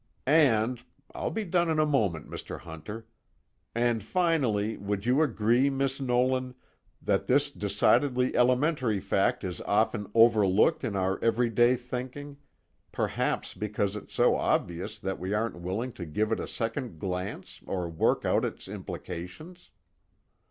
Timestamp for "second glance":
16.47-17.61